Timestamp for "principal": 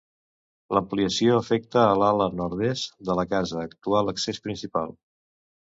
4.49-4.99